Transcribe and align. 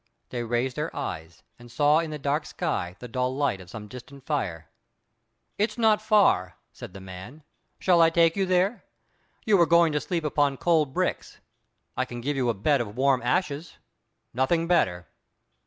They 0.29 0.41
raised 0.43 0.77
their 0.77 0.95
eyes, 0.95 1.43
and 1.59 1.69
saw 1.71 1.99
in 1.99 2.09
the 2.09 2.17
dark 2.17 2.47
sky 2.47 2.95
the 2.97 3.07
dull 3.07 3.35
light 3.35 3.61
of 3.61 3.69
some 3.69 3.87
distant 3.87 4.25
fire. 4.25 4.67
"It's 5.59 5.77
not 5.77 6.01
far," 6.01 6.55
said 6.73 6.95
the 6.95 6.99
man. 6.99 7.43
"Shall 7.77 8.01
I 8.01 8.09
take 8.09 8.35
you 8.35 8.47
there? 8.47 8.83
You 9.45 9.57
were 9.57 9.67
going 9.67 9.93
to 9.93 10.01
sleep 10.01 10.23
upon 10.23 10.57
cold 10.57 10.91
bricks; 10.91 11.37
I 11.95 12.05
can 12.05 12.19
give 12.19 12.35
you 12.35 12.49
a 12.49 12.55
bed 12.55 12.81
of 12.81 12.97
warm 12.97 13.21
ashes, 13.21 13.77
nothing 14.33 14.65
better." 14.67 15.05